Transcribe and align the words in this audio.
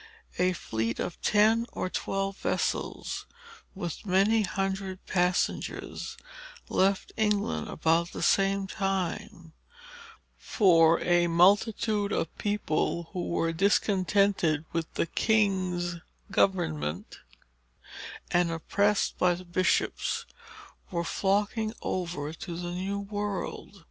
A 0.39 0.53
fleet 0.53 0.99
of 0.99 1.21
ten 1.21 1.67
or 1.73 1.87
twelve 1.87 2.37
vessels, 2.37 3.27
with 3.75 4.03
many 4.03 4.41
hundred 4.41 5.05
passengers, 5.05 6.17
left 6.69 7.11
England 7.17 7.67
about 7.67 8.11
the 8.11 8.23
same 8.23 8.65
time; 8.65 9.53
for 10.39 10.99
a 11.01 11.27
multitude 11.27 12.11
of 12.11 12.35
people, 12.39 13.09
who 13.13 13.27
were 13.27 13.53
discontented 13.53 14.65
with 14.73 14.91
the 14.95 15.05
king's 15.05 15.97
government 16.31 17.19
and 18.31 18.49
oppressed 18.51 19.19
by 19.19 19.35
the 19.35 19.45
bishops, 19.45 20.25
were 20.89 21.03
flocking 21.03 21.73
over 21.83 22.33
to 22.33 22.57
the 22.57 22.71
new 22.71 22.97
world. 22.99 23.79